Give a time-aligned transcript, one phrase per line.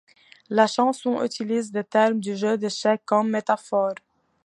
[0.49, 3.93] La chanson utilise des termes du jeu d’échecs comme métaphores.